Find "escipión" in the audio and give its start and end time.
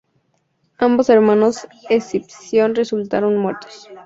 1.87-2.73